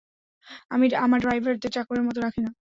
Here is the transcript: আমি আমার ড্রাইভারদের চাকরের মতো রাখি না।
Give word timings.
আমি 0.71 0.85
আমার 0.97 1.19
ড্রাইভারদের 1.21 1.71
চাকরের 1.75 2.03
মতো 2.07 2.19
রাখি 2.21 2.41
না। 2.41 2.49